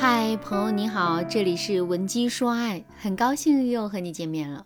[0.00, 4.64] 嗨，朋友你好，这里是文姬说爱，很高兴又和你见面了。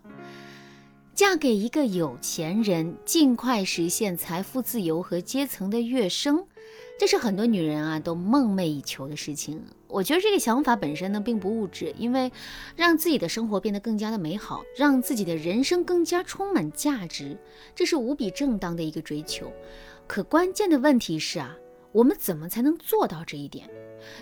[1.13, 6.45] 嫁给一个有钱人，尽快实现财富自由和阶层的跃升，
[6.97, 9.61] 这是很多女人啊都梦寐以求的事情。
[9.89, 12.31] 我觉得这个想法本身呢并不物质，因为
[12.77, 17.37] 让自己的生活变得更加的美好，让自己的人生更加充满价值，
[17.75, 19.51] 这是无比正当的一个追求。
[20.07, 21.53] 可关键的问题是啊，
[21.91, 23.69] 我们怎么才能做到这一点？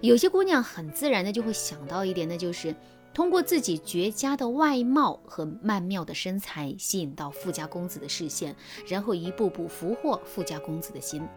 [0.01, 2.75] 有些姑娘很自然的就会想到一点，那就是
[3.13, 8.55] 通过自己绝佳的外貌和曼妙的身材吸引到富家公子的视线，
[8.87, 11.27] 然后一步步俘获富家公子的心。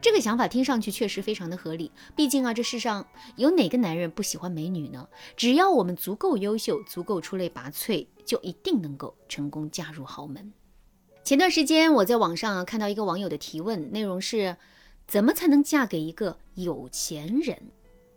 [0.00, 3.06] 这个想法听上去确实非常的合理，毕竟啊，这世上
[3.36, 5.08] 有哪个男人不喜欢美女呢？
[5.36, 10.52] 只要我们足够优秀，足够出类拔萃，就一定能够成功嫁入豪门。
[11.22, 14.56] 前段时间我在网上看到一个网友的提问，内容是：
[15.06, 17.70] 怎么才能嫁给一个有钱人？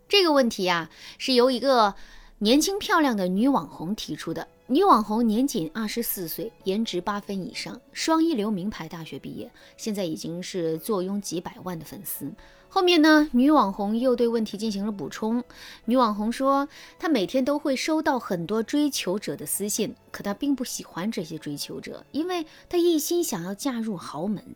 [0.08, 0.88] 这个问题呀，
[1.18, 1.94] 是由一个
[2.38, 4.46] 年轻漂亮的女网红提出的。
[4.68, 12.32] 女网红年仅二十四岁，颜值八分以上，双一流名牌大学毕业，现在已经是坐拥几百万的粉丝。
[12.68, 15.42] 后面呢，女网红又对问题进行了补充。
[15.86, 24.54] 女网红说，她每天都会收到很多追求者的私信，可她并不喜欢这些追求者，因为她一心想要嫁入豪门。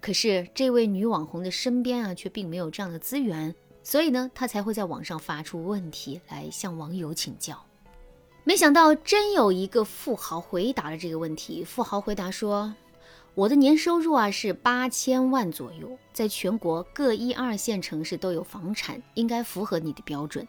[0.00, 3.54] 可是这位女网红的身边啊，却并没有这样的资源。
[3.82, 7.64] 所以呢，他才会在网上发出问题来向网友请教。
[8.44, 11.62] 没想到，真有一个富豪回答了这个问题。
[11.62, 12.74] 富豪回答说
[13.34, 20.46] ：“我的年收入啊是八千万左右，在全国各一二线城市都有房产，应该符合你的标准。”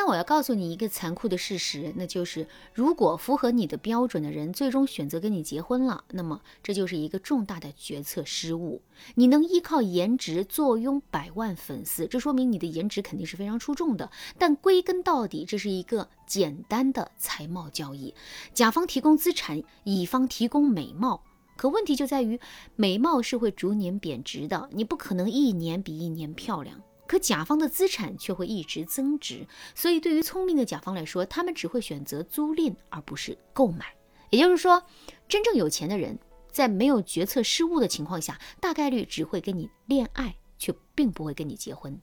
[0.00, 8.80] 但我要告诉你一个残酷的事实，那就是如果符合你的标准的人最终选择跟你结婚了，那么这就是一个重大的决策失误。
[9.16, 14.08] 你能依靠颜值坐拥百万粉丝，这说明你的颜值肯定是非常出众的。
[14.38, 18.14] 但归根到底，这是一个简单的财贸交易，
[18.54, 21.24] 甲方提供资产，乙方提供美貌。
[21.56, 22.38] 可问题就在于，
[22.76, 26.80] 美貌是会逐年贬值的，你不可能一年比一年漂亮。
[27.08, 33.86] 可甲方的资产却会一直增值，所以对于聪明的甲方来说，他们只会选择租赁而不是购买。
[34.30, 34.84] 也就是说，
[35.26, 36.18] 真正有钱的人
[36.52, 41.98] 在没有决策失误的情况下，大概率只会跟你恋爱，却并不会跟你结婚。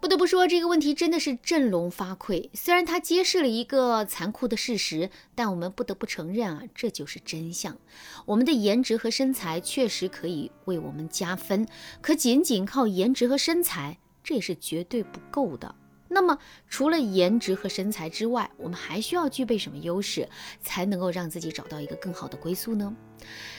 [0.00, 2.48] 不得不说，这个问题真的是振聋发聩。
[2.54, 7.76] 虽然它揭示了一个残酷的事实，但我们不得不承认啊，这就是真相。
[8.24, 11.66] 我们的颜值和身材确实可以为我们加分，
[12.00, 13.98] 可仅仅靠颜值和身材。
[14.28, 15.74] 这也是绝对不够的。
[16.06, 20.28] 那么，除了颜值和身材之外，我们还需要具备什么优势，
[20.60, 22.94] 才能够让自己找到一个更好的归宿呢？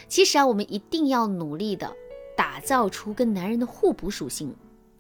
[0.07, 1.91] 其实啊，我们一定要努力的
[2.37, 4.55] 打造出跟男人的互补属性。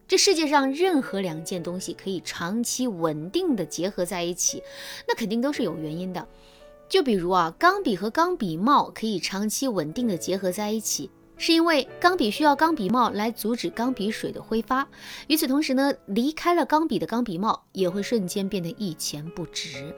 [0.07, 4.63] 这世界上任何两件东西可以长期稳定的结合在一起，
[5.07, 6.27] 那肯定都是有原因的。
[6.87, 11.11] 就比如啊，钢笔和钢笔帽可以长期稳定的结合在一起。
[11.39, 14.87] 是因为钢笔需要钢笔帽来阻止钢笔水的挥发，
[15.27, 19.95] 与此同时呢，离开了钢笔的钢笔帽也会瞬间变得一钱不值。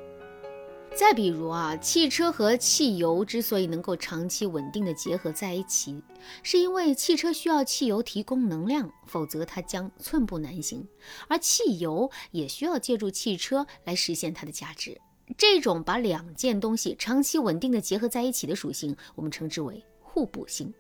[0.94, 6.00] 再比如啊，汽车和汽油之所以能够长期稳定的结合在一起，
[6.44, 10.86] 是因为汽车需要汽油提供能量，否则它将寸步难行，
[11.28, 15.00] 而汽油也需要借助汽车来实现它的价值。
[15.38, 20.72] 这种把两件东西长期稳定的结合在一起的属性，我们称之为互补性。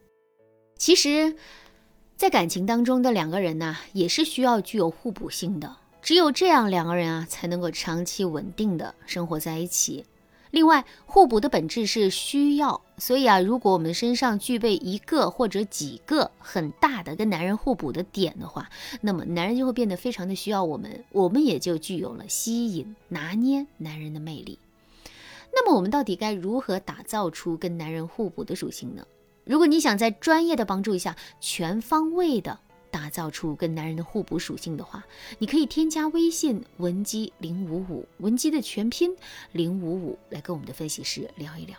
[0.81, 1.35] 其实，
[2.17, 5.77] 在感情当中的两个人呢，也是需要具有互补性的。
[6.01, 10.03] 只有这样，两个人啊才能够长期稳定的生活在一起。
[10.49, 18.67] 另外，互补的本质是需要，所以啊，如果我们身上具备一个或者几个很大的跟男人互补的点的话，
[19.01, 24.57] 那么男人就会变得非常的需要我们，我们也就具有了吸引、拿捏男人的魅力。
[25.53, 29.05] 那么，我们到底该如何打造出跟男人互补的属性呢？
[29.43, 32.59] 如果你想在专业的帮助下，全方位的
[32.91, 35.03] 打造出跟男人的互补属性的话，
[35.39, 39.15] 你可以添加微信文姬零五五，文姬的全拼
[39.51, 41.75] 零五五，来跟我们的分析师聊一聊。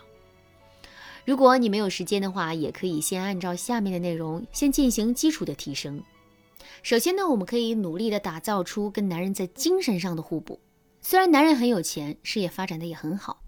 [1.25, 6.03] 如果你没有时间的话，也可以先按照下面的内容先进行基础的提升。
[6.81, 10.59] 首先呢，我们可以努力的打造出跟男人在精神上的互补。
[10.99, 13.42] 虽然男人很有钱，事业发展的也很好。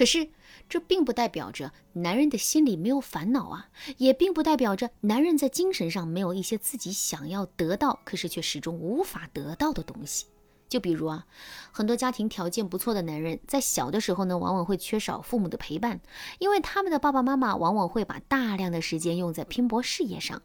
[0.00, 0.30] 可是，
[0.66, 3.68] 这并不代表着男人的心里没有烦恼啊，
[3.98, 10.24] 也并不代表着男人在精神上没有一些自己想要得到，可是却始终无法得到的东西。
[10.70, 11.26] 就比如啊，
[11.70, 16.00] 很多家庭条件不错的男人，在小的时候呢，往往会缺少父母的陪伴，
[16.38, 20.40] 因为他们的爸爸妈妈往往会把大量的时间用在拼搏事业上。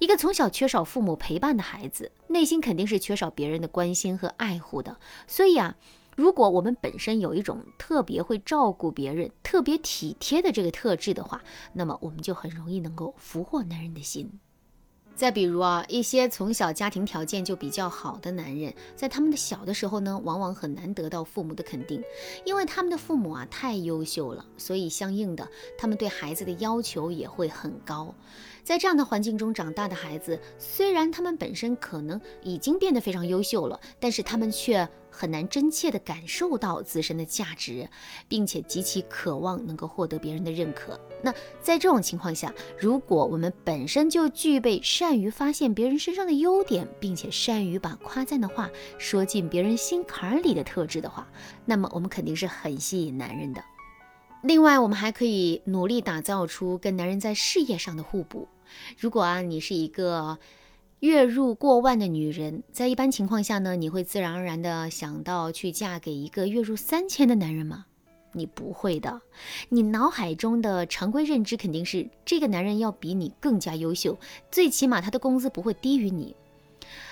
[0.00, 4.96] 一个从小缺少父母陪伴的孩子，内心肯定是缺少别人的关心和爱护的。
[5.28, 5.76] 所以啊，
[6.16, 11.42] 如果我们本身有一种特别会照顾别人、特别体贴的这个特质的话，
[11.72, 14.40] 那么我们就很容易能够俘获男人的心。
[15.14, 22.02] 再比如啊，一些从小家庭条件就比较好的男人，在他们的小的时候呢，往往很难得到父母的肯定，
[22.46, 28.14] 因为他们的父母啊太优秀了，所以相应的，他们对孩子的要求也会很高。
[28.64, 37.88] 在这样的环境中长大的孩子，虽然他们本身可能已经变得非常优秀了，但是他们却很难真切地感受到自身的价值，
[38.26, 40.98] 并且极其渴望能够获得别人的认可。
[41.22, 41.30] 那
[41.60, 51.28] 在这种情况下，如果我们本身就具备善于发现别人身上的优点，并且善于把夸赞的话说进别人心坎儿里的特质的话，
[51.66, 53.62] 那么我们肯定是很吸引男人的。
[54.42, 58.48] 另外，我们还可以努力打造出跟男人在事业上的互补。
[58.98, 60.36] 如果啊，你是一个
[61.02, 67.86] 月入过万的女人，在一般情况下呢，你会自然而然的想到去嫁给一个月入三千的男人吗？
[68.30, 69.20] 你不会的，
[69.68, 74.16] 你脑海中的常规认知肯定是这个男人要比你更加优秀，
[74.48, 76.36] 最起码他的工资不会低于你。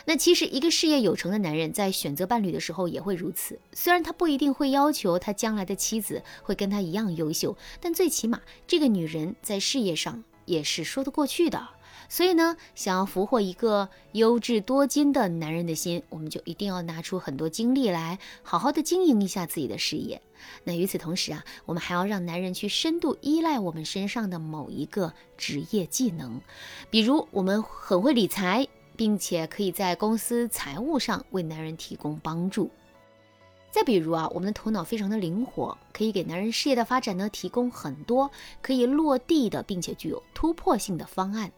[0.04, 3.58] 那其实，一个事业有成的男人在选择伴侣的时候也会如此。
[3.72, 11.68] 虽然他不一定会要求他将来的妻子会跟他一样优秀，但最起码这个女人在事业上也是说得过去的。
[12.10, 20.20] 所以呢，想要俘获一个优质多金的男人的心，我们就一定要拿出很多精力来，好好的经营一下自己的事业。
[20.64, 26.40] 那与此同时啊，我们还要让男人去深度依赖我们身上的某一个职业技能，
[26.90, 28.68] 比如我们很会理财。
[28.96, 32.70] 并且可以在公司财务上为男人提供帮助。
[33.70, 38.30] 再比如啊，我们的头脑非常的灵活，可以给男人事业的发展呢提供很多
[38.60, 41.50] 可以落地的，并且具有突破性的方案。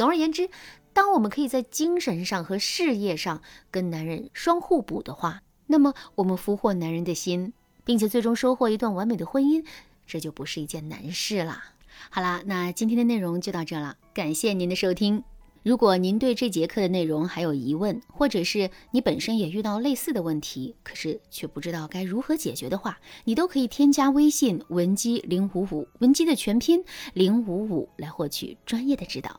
[0.00, 0.48] 总而言之，
[0.94, 7.52] 当我们可以在精神上和事业上跟男人双互补的话，那么我们俘获男人的心，
[7.84, 9.62] 并且最终收获一段完美的婚姻，
[10.06, 11.74] 这就不是一件难事啦。
[12.08, 15.22] 好啦，那今天的内容就到这了，感谢您的收听。
[15.62, 26.82] 如果您对这节课的内容还有疑问，或者是你本身也遇到类似的问题，可是却不知道该如何解决的话，你都可以添加微信文姬零五五，文姬的全拼
[27.12, 29.38] 零五五来获取专业的指导。